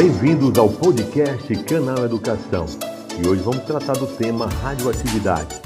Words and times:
Bem-vindos 0.00 0.58
ao 0.58 0.66
podcast 0.66 1.52
Canal 1.64 2.06
Educação. 2.06 2.64
E 3.22 3.28
hoje 3.28 3.42
vamos 3.42 3.62
tratar 3.64 3.92
do 3.92 4.06
tema 4.16 4.46
radioatividade. 4.46 5.60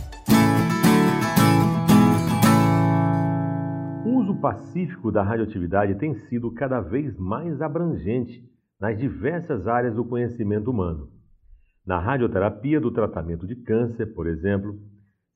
O 4.04 4.18
uso 4.18 4.34
pacífico 4.40 5.12
da 5.12 5.22
radioatividade 5.22 5.94
tem 5.94 6.16
sido 6.16 6.50
cada 6.50 6.80
vez 6.80 7.16
mais 7.16 7.62
abrangente 7.62 8.42
nas 8.80 8.98
diversas 8.98 9.68
áreas 9.68 9.94
do 9.94 10.04
conhecimento 10.04 10.68
humano. 10.68 11.08
Na 11.86 12.00
radioterapia 12.00 12.80
do 12.80 12.90
tratamento 12.90 13.46
de 13.46 13.54
câncer, 13.54 14.06
por 14.16 14.26
exemplo, 14.26 14.76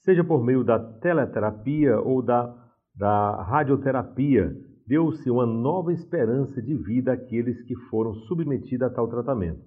seja 0.00 0.24
por 0.24 0.42
meio 0.42 0.64
da 0.64 0.76
teleterapia 0.76 2.00
ou 2.00 2.20
da, 2.20 2.52
da 2.96 3.44
radioterapia, 3.44 4.56
deu-se 4.88 5.30
uma 5.30 5.44
nova 5.44 5.92
esperança 5.92 6.62
de 6.62 6.74
vida 6.74 7.12
àqueles 7.12 7.60
que 7.64 7.76
foram 7.90 8.14
submetidos 8.14 8.86
a 8.86 8.90
tal 8.90 9.06
tratamento. 9.06 9.60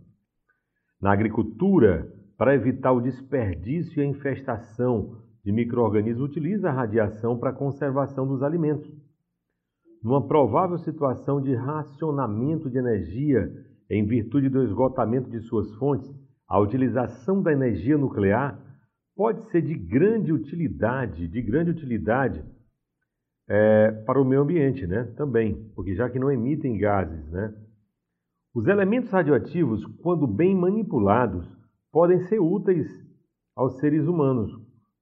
Na 0.99 1.13
agricultura, 1.13 2.11
para 2.35 2.55
evitar 2.55 2.91
o 2.91 2.99
desperdício 2.99 3.99
e 3.99 4.01
a 4.01 4.09
infestação 4.09 5.15
de 5.45 5.51
micro-organismos, 5.51 6.27
utiliza 6.27 6.69
a 6.69 6.73
radiação 6.73 7.37
para 7.37 7.51
a 7.51 7.53
conservação 7.53 8.27
dos 8.27 8.41
alimentos. 8.41 8.91
Numa 10.03 10.27
provável 10.27 10.79
situação 10.79 11.39
de 11.39 11.53
racionamento 11.53 12.67
de 12.67 12.79
energia 12.79 13.47
em 13.91 14.03
virtude 14.03 14.49
do 14.49 14.63
esgotamento 14.63 15.29
de 15.29 15.39
suas 15.41 15.71
fontes, 15.75 16.09
a 16.47 16.59
utilização 16.59 17.43
da 17.43 17.51
energia 17.51 17.95
nuclear 17.95 18.59
pode 19.15 19.43
ser 19.51 19.61
de 19.61 19.75
grande 19.75 20.33
utilidade, 20.33 21.27
de 21.27 21.41
grande 21.43 21.69
utilidade 21.69 22.43
é, 23.53 23.91
para 24.05 24.21
o 24.21 24.23
meio 24.23 24.43
ambiente, 24.43 24.87
né? 24.87 25.03
Também, 25.17 25.69
porque 25.75 25.93
já 25.93 26.09
que 26.09 26.17
não 26.17 26.31
emitem 26.31 26.77
gases, 26.77 27.29
né? 27.29 27.53
Os 28.55 28.65
elementos 28.65 29.11
radioativos, 29.11 29.85
quando 30.01 30.25
bem 30.25 30.55
manipulados, 30.55 31.45
podem 31.91 32.21
ser 32.21 32.39
úteis 32.39 32.87
aos 33.53 33.77
seres 33.79 34.07
humanos. 34.07 34.49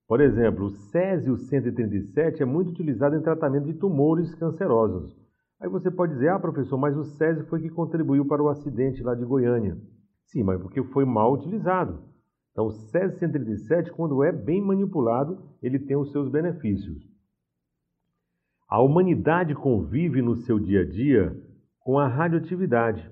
Por 0.08 0.20
exemplo, 0.20 0.64
o 0.64 0.70
césio 0.70 1.36
137 1.36 2.42
é 2.42 2.44
muito 2.44 2.72
utilizado 2.72 3.14
em 3.14 3.22
tratamento 3.22 3.66
de 3.66 3.74
tumores 3.74 4.34
cancerosos. 4.34 5.16
Aí 5.60 5.68
você 5.68 5.88
pode 5.88 6.14
dizer, 6.14 6.30
ah, 6.30 6.40
professor, 6.40 6.76
mas 6.76 6.96
o 6.96 7.04
césio 7.04 7.46
foi 7.46 7.60
que 7.60 7.70
contribuiu 7.70 8.26
para 8.26 8.42
o 8.42 8.48
acidente 8.48 9.00
lá 9.00 9.14
de 9.14 9.24
Goiânia. 9.24 9.78
Sim, 10.24 10.42
mas 10.42 10.60
porque 10.60 10.82
foi 10.82 11.04
mal 11.04 11.32
utilizado. 11.34 12.02
Então, 12.50 12.66
o 12.66 12.72
césio 12.72 13.16
137, 13.16 13.92
quando 13.92 14.24
é 14.24 14.32
bem 14.32 14.60
manipulado, 14.60 15.38
ele 15.62 15.78
tem 15.78 15.96
os 15.96 16.10
seus 16.10 16.28
benefícios. 16.28 17.09
A 18.70 18.80
humanidade 18.80 19.52
convive 19.52 20.22
no 20.22 20.36
seu 20.36 20.60
dia 20.60 20.82
a 20.82 20.84
dia 20.84 21.36
com 21.80 21.98
a 21.98 22.06
radioatividade, 22.06 23.10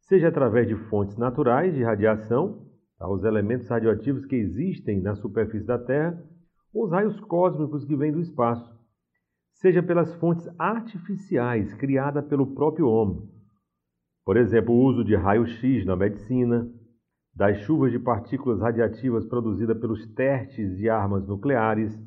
seja 0.00 0.28
através 0.28 0.68
de 0.68 0.76
fontes 0.76 1.16
naturais 1.16 1.74
de 1.74 1.82
radiação, 1.82 2.66
tá, 2.98 3.08
os 3.08 3.24
elementos 3.24 3.66
radioativos 3.68 4.26
que 4.26 4.36
existem 4.36 5.00
na 5.00 5.14
superfície 5.14 5.66
da 5.66 5.78
Terra, 5.78 6.22
ou 6.74 6.84
os 6.84 6.90
raios 6.90 7.18
cósmicos 7.20 7.86
que 7.86 7.96
vêm 7.96 8.12
do 8.12 8.20
espaço, 8.20 8.70
seja 9.54 9.82
pelas 9.82 10.12
fontes 10.16 10.46
artificiais 10.58 11.72
criadas 11.72 12.26
pelo 12.26 12.54
próprio 12.54 12.86
homem. 12.86 13.26
Por 14.26 14.36
exemplo, 14.36 14.74
o 14.74 14.84
uso 14.84 15.02
de 15.02 15.16
raio-x 15.16 15.86
na 15.86 15.96
medicina, 15.96 16.70
das 17.34 17.56
chuvas 17.60 17.92
de 17.92 17.98
partículas 17.98 18.60
radiativas 18.60 19.24
produzidas 19.24 19.78
pelos 19.78 20.06
testes 20.08 20.76
de 20.76 20.90
armas 20.90 21.26
nucleares, 21.26 21.98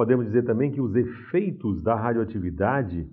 Podemos 0.00 0.24
dizer 0.24 0.46
também 0.46 0.72
que 0.72 0.80
os 0.80 0.96
efeitos 0.96 1.82
da 1.82 1.94
radioatividade 1.94 3.06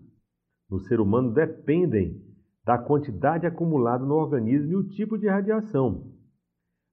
no 0.71 0.79
ser 0.79 1.01
humano 1.01 1.33
dependem 1.33 2.15
da 2.63 2.77
quantidade 2.77 3.45
acumulada 3.45 4.05
no 4.05 4.15
organismo 4.15 4.71
e 4.71 4.75
o 4.77 4.87
tipo 4.87 5.17
de 5.17 5.27
radiação. 5.27 6.13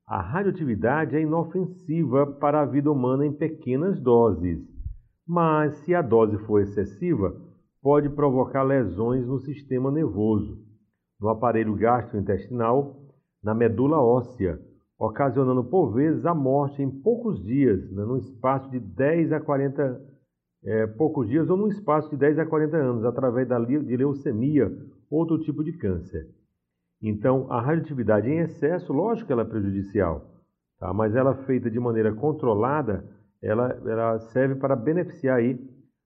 A 0.04 0.20
radioatividade 0.20 1.14
é 1.14 1.20
inofensiva 1.20 2.26
para 2.26 2.62
a 2.62 2.64
vida 2.64 2.90
humana 2.90 3.24
em 3.24 3.32
pequenas 3.32 4.00
doses, 4.00 4.68
mas 5.24 5.74
se 5.84 5.94
a 5.94 6.02
dose 6.02 6.38
for 6.38 6.60
excessiva, 6.60 7.32
pode 7.80 8.10
provocar 8.10 8.64
lesões 8.64 9.24
no 9.24 9.38
sistema 9.38 9.92
nervoso, 9.92 10.58
no 11.20 11.28
aparelho 11.28 11.76
gastrointestinal, 11.76 13.00
na 13.40 13.54
medula 13.54 14.02
óssea, 14.02 14.60
ocasionando 14.98 15.64
por 15.64 15.92
vezes 15.92 16.24
a 16.24 16.34
morte 16.34 16.82
em 16.82 16.90
poucos 16.90 17.42
dias, 17.42 17.90
né, 17.90 18.04
num 18.04 18.16
espaço 18.16 18.70
de 18.70 18.78
10 18.78 19.32
a 19.32 19.40
40 19.40 20.14
é, 20.64 20.86
poucos 20.86 21.28
dias 21.28 21.50
ou 21.50 21.56
num 21.56 21.68
espaço 21.68 22.08
de 22.10 22.16
10 22.16 22.38
a 22.38 22.46
40 22.46 22.76
anos, 22.76 23.04
através 23.04 23.46
da, 23.46 23.58
de 23.58 23.96
leucemia, 23.96 24.72
outro 25.10 25.38
tipo 25.38 25.62
de 25.62 25.72
câncer. 25.72 26.26
Então, 27.02 27.46
a 27.52 27.60
radioatividade 27.60 28.28
em 28.30 28.38
excesso, 28.38 28.92
lógico 28.92 29.26
que 29.26 29.32
ela 29.32 29.42
é 29.42 29.46
prejudicial, 29.46 30.24
tá? 30.78 30.92
mas 30.94 31.14
ela 31.14 31.34
feita 31.44 31.70
de 31.70 31.78
maneira 31.78 32.14
controlada, 32.14 33.04
ela, 33.42 33.78
ela 33.84 34.18
serve 34.18 34.54
para 34.54 34.74
beneficiar 34.74 35.38
aí 35.38 35.60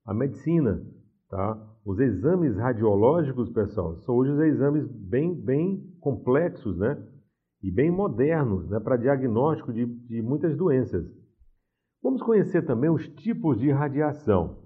a 0.05 0.13
medicina. 0.13 0.81
Tá? 1.29 1.57
Os 1.85 1.99
exames 1.99 2.57
radiológicos, 2.57 3.49
pessoal, 3.49 3.95
são 4.01 4.15
hoje 4.15 4.31
os 4.31 4.39
exames 4.39 4.85
bem, 4.87 5.33
bem 5.33 5.81
complexos, 6.01 6.77
né? 6.77 7.01
E 7.61 7.71
bem 7.71 7.91
modernos 7.91 8.69
né, 8.69 8.79
para 8.79 8.97
diagnóstico 8.97 9.73
de, 9.73 9.85
de 9.85 10.21
muitas 10.21 10.55
doenças. 10.55 11.05
Vamos 12.01 12.21
conhecer 12.21 12.65
também 12.65 12.89
os 12.89 13.07
tipos 13.07 13.59
de 13.59 13.69
radiação. 13.71 14.57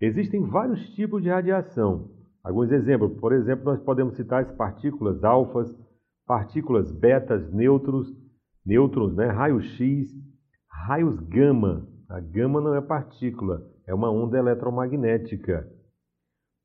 Existem 0.00 0.42
vários 0.42 0.90
tipos 0.90 1.22
de 1.22 1.28
radiação. 1.28 2.10
Alguns 2.42 2.70
exemplos, 2.70 3.14
por 3.20 3.32
exemplo, 3.32 3.64
nós 3.64 3.80
podemos 3.80 4.16
citar 4.16 4.42
as 4.42 4.50
partículas 4.52 5.22
alfas, 5.24 5.72
partículas 6.26 6.92
betas, 6.92 7.52
nêutrons, 7.52 8.08
nêutrons, 8.64 9.14
né, 9.14 9.26
raio-x, 9.26 10.08
raios 10.86 11.18
gama. 11.20 11.88
A 12.08 12.20
gama 12.20 12.60
não 12.60 12.74
é 12.74 12.80
partícula, 12.80 13.62
é 13.86 13.94
uma 13.94 14.10
onda 14.10 14.38
eletromagnética. 14.38 15.68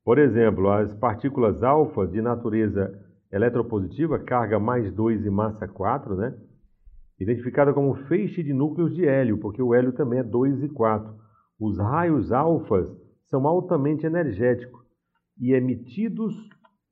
Por 0.04 0.18
exemplo, 0.18 0.68
as 0.68 0.92
partículas 0.94 1.62
alfa 1.62 2.06
de 2.06 2.20
natureza 2.20 2.92
eletropositiva, 3.32 4.18
carga 4.18 4.58
mais 4.58 4.92
2 4.92 5.24
e 5.24 5.30
massa 5.30 5.66
4, 5.66 6.14
né? 6.14 6.34
identificada 7.18 7.72
como 7.72 7.94
feixe 8.06 8.42
de 8.42 8.52
núcleos 8.52 8.94
de 8.94 9.06
hélio, 9.06 9.38
porque 9.38 9.62
o 9.62 9.74
hélio 9.74 9.92
também 9.92 10.18
é 10.18 10.22
2 10.22 10.64
e 10.64 10.68
4. 10.68 11.14
Os 11.58 11.78
raios 11.78 12.32
alfas 12.32 12.86
são 13.30 13.46
altamente 13.46 14.04
energéticos 14.04 14.82
e 15.40 15.52
emitidos 15.52 16.34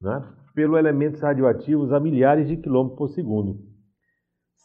né, 0.00 0.24
pelos 0.54 0.78
elementos 0.78 1.20
radioativos 1.20 1.92
a 1.92 2.00
milhares 2.00 2.48
de 2.48 2.56
quilômetros 2.56 2.98
por 2.98 3.08
segundo. 3.08 3.58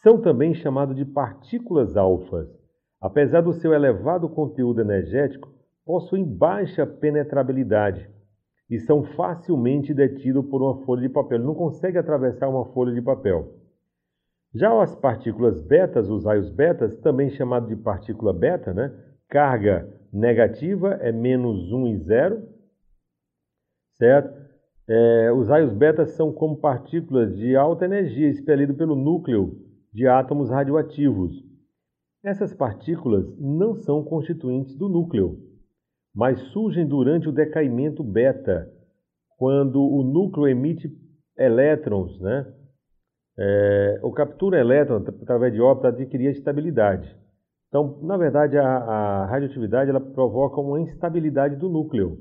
São 0.02 0.22
também 0.22 0.54
chamados 0.54 0.96
de 0.96 1.04
partículas 1.04 1.98
alfas. 1.98 2.48
Apesar 3.02 3.42
do 3.42 3.54
seu 3.54 3.74
elevado 3.74 4.30
conteúdo 4.30 4.82
energético, 4.82 5.50
possuem 5.84 6.24
baixa 6.24 6.86
penetrabilidade 6.86 8.10
e 8.70 8.80
são 8.80 9.04
facilmente 9.04 9.94
detidos 9.94 10.46
por 10.46 10.62
uma 10.62 10.84
folha 10.86 11.02
de 11.02 11.10
papel. 11.10 11.38
Ele 11.38 11.48
não 11.48 11.56
consegue 11.56 11.98
atravessar 11.98 12.50
uma 12.50 12.66
folha 12.66 12.94
de 12.94 13.02
papel. 13.02 13.54
Já 14.54 14.82
as 14.82 14.96
partículas 14.96 15.62
betas, 15.62 16.10
os 16.10 16.26
raios 16.26 16.50
betas, 16.50 16.96
também 16.98 17.30
chamado 17.30 17.68
de 17.68 17.76
partícula 17.76 18.34
beta, 18.34 18.74
né? 18.74 18.94
carga 19.28 19.88
negativa 20.14 20.94
é 21.02 21.12
menos 21.12 21.72
1 21.72 21.88
e 21.88 21.98
0, 21.98 22.48
certo? 23.94 24.46
É, 24.88 25.32
os 25.34 25.50
raios 25.50 25.74
betas 25.74 26.12
são 26.12 26.32
como 26.32 26.58
partículas 26.58 27.36
de 27.36 27.56
alta 27.56 27.86
energia 27.86 28.30
expelidas 28.30 28.78
pelo 28.78 28.96
núcleo 28.96 29.60
de 29.92 30.08
átomos 30.08 30.50
radioativos. 30.50 31.44
Essas 32.24 32.54
partículas 32.54 33.26
não 33.38 33.76
são 33.76 34.04
constituintes 34.04 34.76
do 34.76 34.88
núcleo, 34.88 35.38
mas 36.16 36.40
surgem 36.54 36.88
durante 36.88 37.28
o 37.28 37.32
decaimento 37.32 38.02
beta, 38.02 38.72
quando 39.38 39.82
o 39.82 40.02
núcleo 40.02 40.48
emite 40.48 40.90
elétrons, 41.38 42.18
né? 42.22 42.46
É, 43.38 44.00
o 44.02 44.14
captura 44.14 44.58
elétron 44.58 45.04
através 45.22 45.54
de 45.54 45.60
órbita 45.60 45.90
adquirir 45.90 46.30
estabilidade. 46.30 47.14
Então, 47.68 48.00
na 48.02 48.16
verdade, 48.16 48.58
a, 48.58 48.66
a 48.66 49.26
radioatividade 49.26 49.90
ela 49.90 50.00
provoca 50.00 50.62
uma 50.62 50.80
instabilidade 50.80 51.58
do 51.58 51.68
núcleo. 51.68 52.18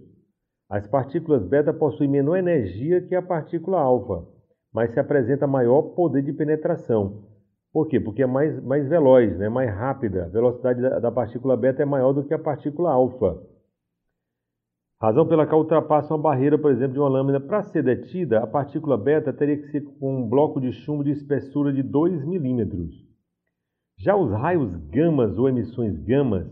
As 0.68 0.88
partículas 0.88 1.46
beta 1.46 1.72
possuem 1.72 2.10
menor 2.10 2.36
energia 2.36 3.00
que 3.00 3.14
a 3.14 3.22
partícula 3.22 3.78
alfa, 3.78 4.26
mas 4.72 4.92
se 4.92 4.98
apresenta 4.98 5.46
maior 5.46 5.82
poder 5.94 6.22
de 6.22 6.32
penetração. 6.32 7.22
Por 7.72 7.86
quê? 7.86 8.00
Porque 8.00 8.24
é 8.24 8.26
mais, 8.26 8.60
mais 8.64 8.88
veloz, 8.88 9.38
né? 9.38 9.48
mais 9.48 9.72
rápida. 9.72 10.24
A 10.24 10.28
velocidade 10.28 10.82
da, 10.82 10.98
da 10.98 11.12
partícula 11.12 11.56
beta 11.56 11.82
é 11.82 11.84
maior 11.84 12.12
do 12.12 12.24
que 12.24 12.34
a 12.34 12.38
partícula 12.38 12.90
alfa. 12.90 13.40
Razão 15.04 15.28
pela 15.28 15.46
qual 15.46 15.60
ultrapassa 15.60 16.14
uma 16.14 16.22
barreira, 16.22 16.56
por 16.56 16.70
exemplo, 16.70 16.94
de 16.94 16.98
uma 16.98 17.10
lâmina. 17.10 17.38
Para 17.38 17.62
ser 17.64 17.82
detida, 17.82 18.38
a 18.38 18.46
partícula 18.46 18.96
beta 18.96 19.34
teria 19.34 19.58
que 19.58 19.68
ser 19.68 19.82
com 20.00 20.16
um 20.16 20.26
bloco 20.26 20.58
de 20.58 20.72
chumbo 20.72 21.04
de 21.04 21.10
espessura 21.10 21.70
de 21.70 21.82
2 21.82 22.24
milímetros. 22.24 22.90
Já 23.98 24.16
os 24.16 24.32
raios 24.32 24.74
gamas 24.86 25.36
ou 25.36 25.46
emissões 25.46 25.98
gamas, 26.04 26.46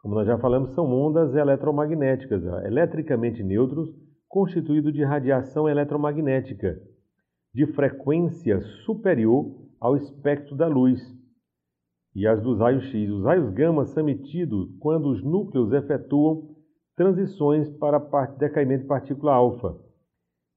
como 0.00 0.14
nós 0.14 0.26
já 0.26 0.38
falamos, 0.38 0.70
são 0.70 0.90
ondas 0.90 1.34
eletromagnéticas, 1.34 2.42
eletricamente 2.64 3.42
neutros, 3.42 3.90
constituídos 4.26 4.94
de 4.94 5.04
radiação 5.04 5.68
eletromagnética. 5.68 6.80
de 7.54 7.66
frequência 7.74 8.60
superior 8.86 9.54
ao 9.78 9.96
espectro 9.96 10.56
da 10.56 10.66
luz 10.66 11.00
e 12.14 12.26
as 12.26 12.40
dos 12.42 12.58
raios 12.58 12.84
X. 12.84 13.10
Os 13.10 13.24
raios 13.24 13.50
gama 13.52 13.84
são 13.84 14.02
emitidos 14.02 14.74
quando 14.78 15.08
os 15.08 15.22
núcleos 15.22 15.72
efetuam 15.72 16.55
transições 16.96 17.68
para 17.68 17.98
decaimento 18.38 18.82
de 18.82 18.88
partícula 18.88 19.34
alfa, 19.34 19.78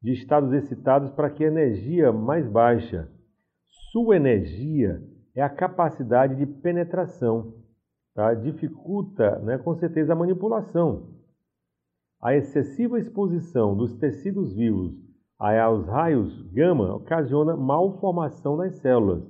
de 0.01 0.13
estados 0.13 0.53
excitados 0.53 1.11
para 1.11 1.29
que 1.29 1.43
a 1.43 1.47
energia 1.47 2.11
mais 2.13 2.47
baixa. 2.47 3.09
Sua 3.91 4.15
energia 4.15 5.03
é 5.35 5.41
a 5.41 5.49
capacidade 5.49 6.35
de 6.37 6.45
penetração, 6.45 7.53
tá? 8.15 8.33
dificulta 8.33 9.37
né, 9.39 9.57
com 9.57 9.75
certeza 9.75 10.13
a 10.13 10.15
manipulação. 10.15 11.19
A 12.21 12.35
excessiva 12.35 12.99
exposição 12.99 13.75
dos 13.75 13.95
tecidos 13.97 14.53
vivos 14.53 14.93
aos 15.37 15.85
raios 15.87 16.41
gama 16.51 16.95
ocasiona 16.95 17.55
malformação 17.55 18.57
nas 18.57 18.75
células, 18.75 19.23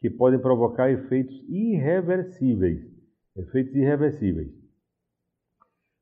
que 0.00 0.08
podem 0.08 0.40
provocar 0.40 0.90
efeitos 0.90 1.34
irreversíveis. 1.48 2.80
Efeitos 3.36 3.74
irreversíveis. 3.74 4.59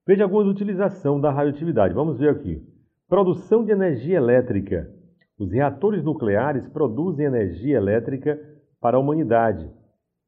Veja 0.09 0.25
algumas 0.25 0.47
utilizações 0.47 1.21
da 1.21 1.31
radioatividade. 1.31 1.93
Vamos 1.93 2.19
ver 2.19 2.31
aqui. 2.31 2.67
Produção 3.07 3.63
de 3.63 3.73
energia 3.73 4.17
elétrica. 4.17 4.91
Os 5.39 5.53
reatores 5.53 6.03
nucleares 6.03 6.67
produzem 6.71 7.27
energia 7.27 7.77
elétrica 7.77 8.41
para 8.81 8.97
a 8.97 9.01
humanidade, 9.01 9.71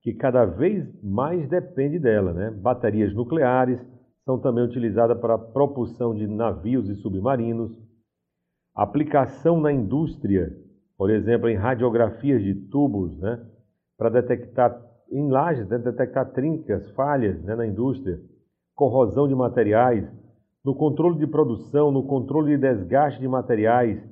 que 0.03 0.12
cada 0.12 0.44
vez 0.44 0.87
mais 1.03 1.49
depende 1.49 1.99
dela. 1.99 2.35
Né? 2.35 2.50
Baterias 2.50 3.15
nucleares 3.15 3.81
são 4.27 4.38
também 4.38 4.65
utilizadas 4.65 5.19
para 5.19 5.37
a 5.37 5.38
propulsão 5.38 6.15
de 6.15 6.26
navios 6.26 6.87
e 6.91 6.97
submarinos. 6.97 7.73
Aplicação 8.76 9.62
na 9.62 9.73
indústria, 9.73 10.55
por 10.99 11.09
exemplo, 11.09 11.49
em 11.49 11.56
radiografias 11.56 12.43
de 12.43 12.55
tubos, 12.55 13.19
né? 13.19 13.43
para 13.97 14.11
detectar 14.11 14.79
em 15.11 15.31
lajes, 15.31 15.67
né? 15.71 15.79
detectar 15.79 16.33
trincas, 16.33 16.91
falhas 16.91 17.43
né? 17.43 17.56
na 17.56 17.67
indústria, 17.67 18.21
corrosão 18.75 19.29
de 19.29 19.35
materiais, 19.35 20.11
no 20.65 20.75
controle 20.75 21.19
de 21.19 21.27
produção, 21.27 21.91
no 21.91 22.07
controle 22.07 22.57
de 22.57 22.59
desgaste 22.59 23.21
de 23.21 23.29
materiais, 23.29 24.03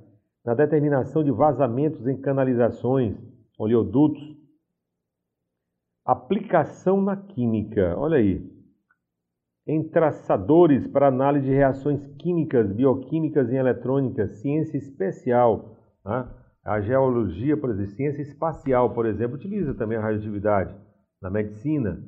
na 0.45 0.55
determinação 0.55 1.23
de 1.23 1.31
vazamentos 1.31 2.07
em 2.07 2.17
canalizações, 2.21 3.17
oleodutos. 3.59 4.37
Aplicação 6.05 7.03
na 7.03 7.17
química, 7.17 7.95
olha 7.99 8.17
aí. 8.17 8.51
Em 9.67 9.87
traçadores 9.87 10.87
para 10.87 11.09
análise 11.09 11.47
de 11.47 11.53
reações 11.53 12.07
químicas, 12.19 12.73
bioquímicas 12.73 13.51
e 13.51 13.57
eletrônicas, 13.57 14.41
ciência 14.41 14.79
especial. 14.79 15.77
Né? 16.03 16.27
A 16.65 16.81
geologia, 16.81 17.55
por 17.55 17.69
exemplo, 17.69 17.93
ciência 17.93 18.23
espacial, 18.23 18.95
por 18.95 19.05
exemplo, 19.05 19.37
utiliza 19.37 19.75
também 19.75 19.99
a 19.99 20.01
radioatividade. 20.01 20.75
Na 21.21 21.29
medicina, 21.29 22.03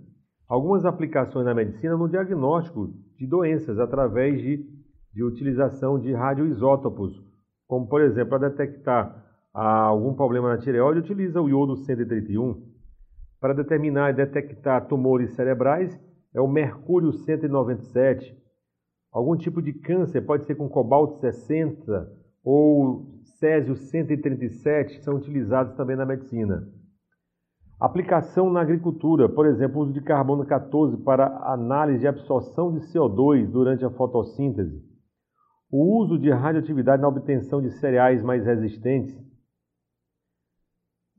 algumas 0.50 0.84
aplicações 0.84 1.46
na 1.46 1.54
medicina 1.54 1.96
no 1.96 2.08
diagnóstico 2.08 2.92
de 3.16 3.24
doenças 3.24 3.78
através 3.78 4.42
de, 4.42 4.66
de 5.14 5.22
utilização 5.22 5.96
de 5.96 6.12
radioisótopos, 6.12 7.22
como 7.68 7.86
por 7.86 8.02
exemplo, 8.02 8.30
para 8.30 8.48
detectar 8.48 9.24
ah, 9.54 9.84
algum 9.84 10.12
problema 10.12 10.48
na 10.48 10.58
tireoide, 10.58 10.98
utiliza 10.98 11.40
o 11.40 11.48
iodo 11.48 11.76
131. 11.76 12.68
Para 13.40 13.54
determinar 13.54 14.10
e 14.10 14.14
detectar 14.14 14.88
tumores 14.88 15.34
cerebrais, 15.34 15.96
é 16.34 16.40
o 16.40 16.48
mercúrio 16.48 17.12
197. 17.12 18.36
Algum 19.12 19.36
tipo 19.36 19.62
de 19.62 19.72
câncer 19.72 20.22
pode 20.22 20.46
ser 20.46 20.56
com 20.56 20.68
cobalto 20.68 21.20
60 21.20 22.10
ou 22.42 23.20
césio 23.38 23.76
137, 23.76 25.00
são 25.02 25.14
utilizados 25.14 25.74
também 25.74 25.96
na 25.96 26.04
medicina. 26.04 26.68
Aplicação 27.80 28.50
na 28.50 28.60
agricultura, 28.60 29.26
por 29.26 29.46
exemplo, 29.46 29.80
uso 29.80 29.94
de 29.94 30.02
carbono 30.02 30.44
14 30.44 30.98
para 30.98 31.26
análise 31.50 32.00
de 32.00 32.06
absorção 32.06 32.70
de 32.74 32.80
CO2 32.80 33.50
durante 33.50 33.82
a 33.86 33.90
fotossíntese. 33.90 34.84
O 35.72 35.98
uso 35.98 36.18
de 36.18 36.30
radioatividade 36.30 37.00
na 37.00 37.08
obtenção 37.08 37.62
de 37.62 37.70
cereais 37.70 38.22
mais 38.22 38.44
resistentes. 38.44 39.18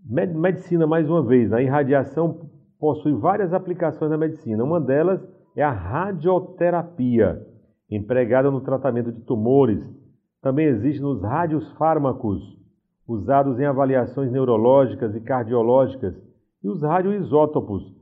Medicina, 0.05 0.85
mais 0.85 1.09
uma 1.09 1.25
vez, 1.25 1.49
né? 1.49 1.57
a 1.57 1.61
irradiação 1.63 2.47
possui 2.79 3.13
várias 3.13 3.53
aplicações 3.53 4.11
na 4.11 4.17
medicina. 4.17 4.63
Uma 4.63 4.79
delas 4.79 5.19
é 5.55 5.63
a 5.63 5.71
radioterapia, 5.71 7.41
empregada 7.89 8.51
no 8.51 8.61
tratamento 8.61 9.11
de 9.11 9.21
tumores. 9.21 9.83
Também 10.43 10.67
existe 10.67 11.01
nos 11.01 11.23
radiofármacos, 11.23 12.39
usados 13.07 13.59
em 13.59 13.65
avaliações 13.65 14.31
neurológicas 14.31 15.15
e 15.15 15.21
cardiológicas 15.21 16.30
e 16.63 16.69
os 16.69 16.81
radioisótopos, 16.83 17.95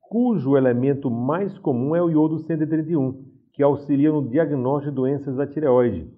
cujo 0.00 0.56
elemento 0.56 1.10
mais 1.10 1.56
comum 1.58 1.94
é 1.94 2.02
o 2.02 2.10
iodo 2.10 2.38
131, 2.40 3.24
que 3.52 3.62
auxilia 3.62 4.10
no 4.10 4.28
diagnóstico 4.28 4.90
de 4.90 4.96
doenças 4.96 5.36
da 5.36 5.46
tireoide. 5.46 6.12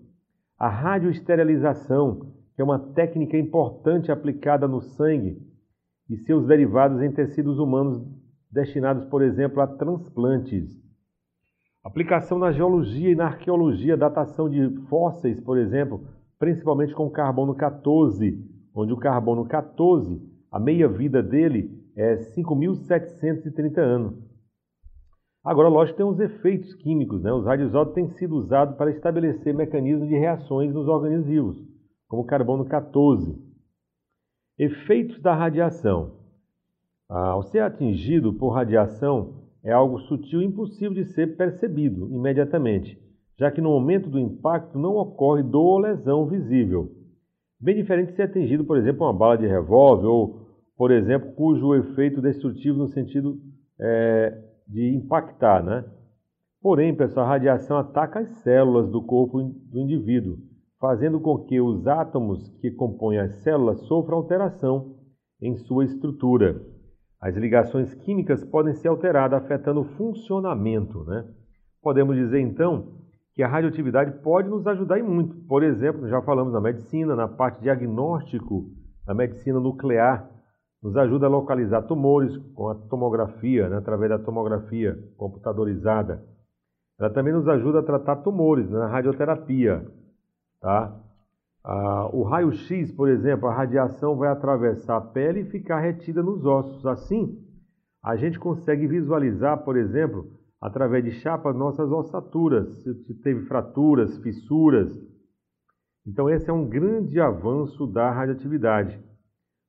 A 0.58 0.68
radioesterilização, 0.68 2.32
que 2.54 2.62
é 2.62 2.64
uma 2.64 2.78
técnica 2.78 3.36
importante 3.36 4.10
aplicada 4.10 4.66
no 4.66 4.80
sangue 4.80 5.42
e 6.08 6.16
seus 6.16 6.46
derivados 6.46 7.02
em 7.02 7.12
tecidos 7.12 7.58
humanos 7.58 8.02
destinados, 8.50 9.04
por 9.06 9.22
exemplo, 9.22 9.60
a 9.60 9.66
transplantes. 9.66 10.80
Aplicação 11.82 12.38
na 12.38 12.52
geologia 12.52 13.10
e 13.10 13.14
na 13.14 13.26
arqueologia, 13.26 13.96
datação 13.96 14.48
de 14.48 14.70
fósseis, 14.88 15.40
por 15.40 15.58
exemplo, 15.58 16.06
principalmente 16.38 16.94
com 16.94 17.10
carbono 17.10 17.54
14, 17.54 18.38
onde 18.74 18.92
o 18.92 18.96
carbono 18.96 19.44
14, 19.44 20.22
a 20.50 20.60
meia-vida 20.60 21.22
dele 21.22 21.81
é 21.96 22.16
5.730 22.16 23.78
anos. 23.78 24.32
Agora, 25.44 25.68
lógico, 25.68 25.96
tem 25.96 26.06
os 26.06 26.20
efeitos 26.20 26.72
químicos. 26.74 27.22
Né? 27.22 27.32
Os 27.32 27.44
radioisótopos 27.44 27.94
têm 27.94 28.08
sido 28.10 28.36
usados 28.36 28.76
para 28.76 28.90
estabelecer 28.90 29.52
mecanismos 29.52 30.08
de 30.08 30.16
reações 30.16 30.72
nos 30.72 30.86
organismos 30.86 31.26
vivos, 31.26 31.56
como 32.08 32.22
o 32.22 32.26
carbono 32.26 32.64
14. 32.64 33.36
Efeitos 34.58 35.20
da 35.20 35.34
radiação. 35.34 36.22
Ah, 37.10 37.30
ao 37.30 37.42
ser 37.42 37.60
atingido 37.60 38.32
por 38.32 38.50
radiação, 38.50 39.42
é 39.64 39.72
algo 39.72 39.98
sutil 40.00 40.40
e 40.40 40.46
impossível 40.46 40.94
de 40.94 41.04
ser 41.06 41.36
percebido 41.36 42.08
imediatamente, 42.08 42.98
já 43.38 43.50
que 43.50 43.60
no 43.60 43.70
momento 43.70 44.08
do 44.08 44.18
impacto 44.18 44.78
não 44.78 44.96
ocorre 44.96 45.42
dor 45.42 45.62
ou 45.62 45.78
lesão 45.78 46.26
visível. 46.26 46.90
Bem 47.61 47.76
diferente 47.76 48.11
de 48.11 48.16
ser 48.16 48.22
atingido, 48.22 48.64
por 48.64 48.76
exemplo, 48.76 49.04
uma 49.04 49.12
bala 49.12 49.37
de 49.37 49.46
revólver 49.46 50.06
ou 50.06 50.41
por 50.76 50.91
exemplo, 50.91 51.33
cujo 51.35 51.75
efeito 51.75 52.21
destrutivo 52.21 52.79
no 52.79 52.88
sentido 52.88 53.38
é, 53.81 54.38
de 54.67 54.95
impactar, 54.95 55.62
né? 55.62 55.85
Porém, 56.61 56.95
pessoal, 56.95 57.26
a 57.26 57.31
radiação 57.31 57.76
ataca 57.76 58.21
as 58.21 58.29
células 58.43 58.88
do 58.88 59.02
corpo 59.02 59.43
do 59.43 59.81
indivíduo, 59.81 60.38
fazendo 60.81 61.21
com 61.21 61.38
que 61.38 61.61
os 61.61 61.87
átomos 61.87 62.49
que 62.61 62.71
compõem 62.71 63.19
as 63.19 63.43
células 63.43 63.81
sofram 63.81 64.19
alteração 64.19 64.97
em 65.41 65.57
sua 65.57 65.85
estrutura. 65.85 66.62
As 67.21 67.37
ligações 67.37 67.93
químicas 67.95 68.45
podem 68.45 68.75
ser 68.75 68.88
alteradas, 68.88 69.43
afetando 69.43 69.81
o 69.81 69.97
funcionamento. 69.97 71.05
Né? 71.05 71.25
Podemos 71.83 72.17
dizer, 72.17 72.41
então, 72.41 73.02
que 73.35 73.43
a 73.43 73.49
radioatividade 73.49 74.23
pode 74.23 74.49
nos 74.49 74.67
ajudar 74.67 74.99
em 74.99 75.02
muito. 75.02 75.35
Por 75.47 75.62
exemplo, 75.62 76.09
já 76.09 76.23
falamos 76.23 76.52
na 76.52 76.61
medicina, 76.61 77.17
na 77.17 77.26
parte 77.26 77.61
diagnóstico 77.61 78.71
da 79.05 79.14
medicina 79.14 79.59
nuclear, 79.59 80.31
nos 80.82 80.96
ajuda 80.96 81.26
a 81.26 81.30
localizar 81.30 81.82
tumores 81.82 82.36
com 82.54 82.68
a 82.68 82.74
tomografia, 82.74 83.68
né, 83.68 83.76
através 83.76 84.10
da 84.10 84.18
tomografia 84.18 84.98
computadorizada. 85.16 86.24
Ela 86.98 87.10
também 87.10 87.32
nos 87.32 87.46
ajuda 87.48 87.78
a 87.78 87.82
tratar 87.84 88.16
tumores 88.16 88.68
né, 88.68 88.78
na 88.78 88.88
radioterapia. 88.88 89.86
Tá? 90.60 90.98
Ah, 91.64 92.10
o 92.12 92.24
raio-x, 92.24 92.90
por 92.92 93.08
exemplo, 93.08 93.48
a 93.48 93.54
radiação 93.54 94.16
vai 94.16 94.28
atravessar 94.28 94.96
a 94.96 95.00
pele 95.00 95.40
e 95.40 95.50
ficar 95.50 95.78
retida 95.78 96.22
nos 96.22 96.44
ossos. 96.44 96.84
Assim, 96.84 97.38
a 98.02 98.16
gente 98.16 98.38
consegue 98.38 98.86
visualizar, 98.88 99.62
por 99.64 99.76
exemplo, 99.76 100.26
através 100.60 101.04
de 101.04 101.12
chapas, 101.12 101.56
nossas 101.56 101.90
ossaturas, 101.90 102.82
se 102.82 103.14
teve 103.22 103.46
fraturas, 103.46 104.18
fissuras. 104.18 104.92
Então, 106.04 106.28
esse 106.28 106.50
é 106.50 106.52
um 106.52 106.68
grande 106.68 107.20
avanço 107.20 107.86
da 107.86 108.10
radioatividade. 108.10 109.00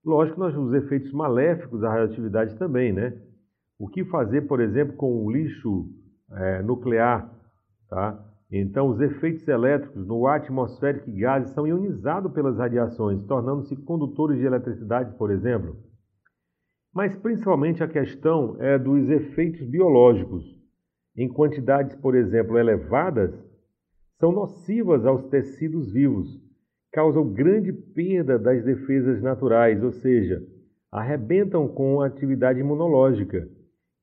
Lógico 0.05 0.35
que 0.35 0.39
nós 0.41 0.57
os 0.57 0.73
efeitos 0.73 1.11
maléficos 1.13 1.79
da 1.79 1.89
radioatividade 1.89 2.57
também, 2.57 2.91
né? 2.91 3.17
O 3.79 3.87
que 3.87 4.03
fazer, 4.05 4.41
por 4.41 4.59
exemplo, 4.59 4.95
com 4.95 5.23
o 5.23 5.31
lixo 5.31 5.89
é, 6.31 6.61
nuclear, 6.61 7.31
tá? 7.89 8.23
Então, 8.51 8.89
os 8.89 8.99
efeitos 9.01 9.47
elétricos 9.47 10.05
no 10.05 10.27
ar 10.27 10.39
atmosférico 10.39 11.09
e 11.09 11.19
gases 11.19 11.53
são 11.53 11.65
ionizados 11.65 12.31
pelas 12.33 12.57
radiações, 12.57 13.25
tornando-se 13.25 13.75
condutores 13.77 14.37
de 14.37 14.45
eletricidade, 14.45 15.17
por 15.17 15.31
exemplo. 15.31 15.75
Mas 16.93 17.15
principalmente 17.15 17.81
a 17.81 17.87
questão 17.87 18.55
é 18.59 18.77
dos 18.77 19.09
efeitos 19.09 19.65
biológicos. 19.67 20.43
Em 21.17 21.27
quantidades, 21.27 21.95
por 21.95 22.13
exemplo, 22.13 22.57
elevadas, 22.57 23.33
são 24.19 24.31
nocivas 24.31 25.05
aos 25.05 25.25
tecidos 25.25 25.91
vivos, 25.91 26.42
causam 26.93 27.27
grande 27.27 27.73
perda 27.73 28.37
das 28.37 28.63
defesas 28.63 29.21
naturais, 29.21 29.83
ou 29.83 29.91
seja, 29.91 30.41
arrebentam 30.91 31.67
com 31.67 32.01
a 32.01 32.05
atividade 32.05 32.59
imunológica, 32.59 33.49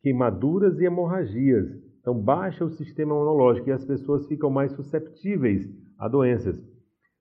queimaduras 0.03 0.81
e 0.81 0.85
hemorragias. 0.85 1.69
Então, 2.01 2.15
baixa 2.15 2.65
o 2.65 2.71
sistema 2.71 3.15
imunológico 3.15 3.69
e 3.69 3.73
as 3.73 3.85
pessoas 3.85 4.27
ficam 4.27 4.51
mais 4.51 4.73
susceptíveis 4.73 5.69
a 5.97 6.09
doenças. 6.09 6.61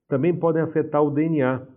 Também 0.07 0.35
podem 0.35 0.63
afetar 0.63 1.03
o 1.03 1.11
DNA, 1.11 1.67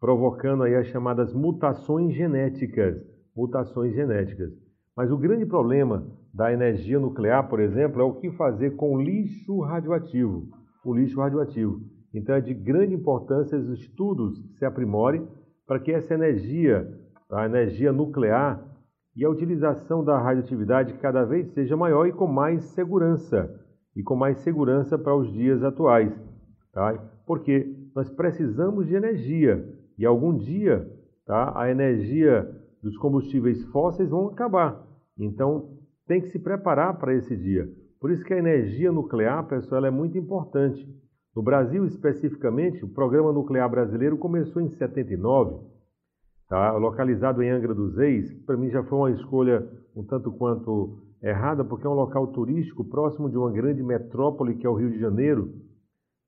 provocando 0.00 0.62
aí 0.62 0.74
as 0.74 0.86
chamadas 0.86 1.34
mutações 1.34 2.14
genéticas. 2.14 2.96
Mutações 3.36 3.94
genéticas. 3.94 4.50
Mas 4.96 5.10
o 5.10 5.18
grande 5.18 5.44
problema 5.44 6.06
da 6.32 6.52
energia 6.52 6.98
nuclear, 6.98 7.48
por 7.48 7.60
exemplo, 7.60 8.00
é 8.00 8.04
o 8.04 8.14
que 8.14 8.30
fazer 8.30 8.76
com 8.76 8.94
o 8.94 9.02
lixo 9.02 9.60
radioativo. 9.60 10.48
O 10.84 10.94
lixo 10.94 11.20
radioativo. 11.20 11.91
Então 12.14 12.34
é 12.34 12.40
de 12.40 12.52
grande 12.52 12.94
importância 12.94 13.58
os 13.58 13.68
estudos 13.68 14.42
se 14.58 14.64
aprimorem 14.64 15.26
para 15.66 15.80
que 15.80 15.92
essa 15.92 16.14
energia, 16.14 16.90
a 17.30 17.46
energia 17.46 17.92
nuclear 17.92 18.62
e 19.16 19.24
a 19.24 19.30
utilização 19.30 20.04
da 20.04 20.18
radioatividade 20.18 20.94
cada 20.94 21.24
vez 21.24 21.48
seja 21.52 21.76
maior 21.76 22.06
e 22.06 22.12
com 22.12 22.26
mais 22.26 22.64
segurança. 22.74 23.50
E 23.94 24.02
com 24.02 24.16
mais 24.16 24.38
segurança 24.38 24.98
para 24.98 25.14
os 25.14 25.30
dias 25.32 25.62
atuais. 25.62 26.12
Tá? 26.72 26.94
Porque 27.26 27.74
nós 27.94 28.08
precisamos 28.10 28.86
de 28.86 28.94
energia 28.94 29.66
e 29.98 30.06
algum 30.06 30.36
dia 30.36 30.90
tá, 31.26 31.52
a 31.54 31.70
energia 31.70 32.50
dos 32.82 32.96
combustíveis 32.96 33.62
fósseis 33.66 34.08
vão 34.10 34.28
acabar. 34.28 34.82
Então 35.18 35.78
tem 36.06 36.20
que 36.20 36.28
se 36.28 36.38
preparar 36.38 36.98
para 36.98 37.14
esse 37.14 37.36
dia. 37.36 37.70
Por 38.00 38.10
isso 38.10 38.24
que 38.24 38.34
a 38.34 38.38
energia 38.38 38.90
nuclear, 38.90 39.46
pessoal, 39.46 39.84
é 39.84 39.90
muito 39.90 40.18
importante. 40.18 40.88
No 41.34 41.42
Brasil, 41.42 41.86
especificamente, 41.86 42.84
o 42.84 42.88
Programa 42.88 43.32
Nuclear 43.32 43.68
Brasileiro 43.70 44.18
começou 44.18 44.60
em 44.60 44.68
79, 44.68 45.64
tá? 46.46 46.72
localizado 46.76 47.42
em 47.42 47.48
Angra 47.48 47.74
dos 47.74 47.96
Reis, 47.96 48.30
para 48.44 48.54
mim 48.54 48.68
já 48.68 48.82
foi 48.84 48.98
uma 48.98 49.10
escolha 49.12 49.66
um 49.96 50.04
tanto 50.04 50.30
quanto 50.32 51.02
errada, 51.22 51.64
porque 51.64 51.86
é 51.86 51.90
um 51.90 51.94
local 51.94 52.26
turístico 52.28 52.84
próximo 52.84 53.30
de 53.30 53.38
uma 53.38 53.50
grande 53.50 53.82
metrópole 53.82 54.56
que 54.56 54.66
é 54.66 54.70
o 54.70 54.74
Rio 54.74 54.90
de 54.90 54.98
Janeiro. 54.98 55.54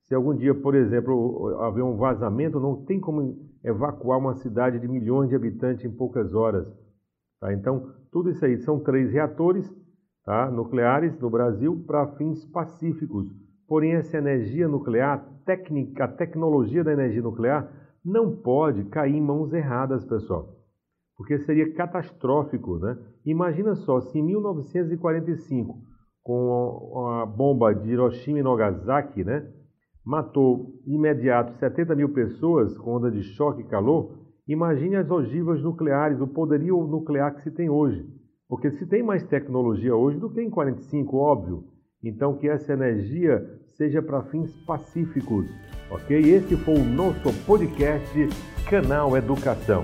Se 0.05 0.15
algum 0.15 0.35
dia, 0.35 0.55
por 0.55 0.73
exemplo, 0.73 1.55
haver 1.61 1.83
um 1.83 1.97
vazamento, 1.97 2.59
não 2.59 2.83
tem 2.83 2.99
como 2.99 3.47
evacuar 3.63 4.17
uma 4.17 4.35
cidade 4.35 4.79
de 4.79 4.87
milhões 4.87 5.29
de 5.29 5.35
habitantes 5.35 5.85
em 5.85 5.91
poucas 5.91 6.33
horas. 6.33 6.67
Tá? 7.39 7.53
Então, 7.53 7.91
tudo 8.11 8.31
isso 8.31 8.43
aí 8.43 8.57
são 8.57 8.79
três 8.79 9.11
reatores 9.11 9.71
tá? 10.23 10.49
nucleares 10.49 11.19
no 11.19 11.29
Brasil 11.29 11.83
para 11.85 12.07
fins 12.15 12.43
pacíficos 12.45 13.44
Porém, 13.67 13.93
essa 13.93 14.17
energia 14.17 14.67
nuclear, 14.67 15.25
técnica, 15.45 16.05
a 16.05 16.07
tecnologia 16.07 16.83
da 16.83 16.93
energia 16.93 17.21
nuclear, 17.21 17.71
não 18.03 18.35
pode 18.35 18.83
cair 18.85 19.15
em 19.15 19.21
mãos 19.21 19.51
erradas, 19.53 20.05
pessoal. 20.05 20.55
Porque 21.17 21.39
seria 21.39 21.73
catastrófico, 21.73 22.77
né? 22.77 22.97
Imagina 23.25 23.73
só, 23.75 24.01
se 24.01 24.19
em 24.19 24.23
1945, 24.23 25.75
com 26.21 27.07
a 27.07 27.25
bomba 27.25 27.73
de 27.73 27.91
Hiroshima 27.91 28.39
e 28.39 28.43
Nagasaki, 28.43 29.23
né, 29.23 29.47
matou 30.03 30.73
imediato 30.85 31.53
70 31.53 31.95
mil 31.95 32.13
pessoas 32.13 32.75
com 32.77 32.95
onda 32.95 33.11
de 33.11 33.21
choque 33.21 33.61
e 33.61 33.67
calor, 33.67 34.11
imagine 34.47 34.95
as 34.95 35.09
ogivas 35.09 35.61
nucleares, 35.61 36.19
o 36.19 36.27
poderio 36.27 36.85
nuclear 36.85 37.35
que 37.35 37.43
se 37.43 37.51
tem 37.51 37.69
hoje. 37.69 38.05
Porque 38.47 38.71
se 38.71 38.87
tem 38.87 39.03
mais 39.03 39.23
tecnologia 39.27 39.95
hoje 39.95 40.19
do 40.19 40.29
que 40.29 40.41
em 40.41 40.49
45, 40.49 41.15
óbvio. 41.15 41.63
Então, 42.05 42.35
que 42.35 42.47
essa 42.47 42.71
energia 42.71 43.43
seja 43.73 43.99
para 43.99 44.21
fins 44.21 44.51
pacíficos, 44.67 45.47
ok? 45.89 46.15
Esse 46.17 46.55
foi 46.55 46.75
o 46.75 46.85
nosso 46.85 47.33
podcast 47.47 48.29
Canal 48.69 49.17
Educação. 49.17 49.83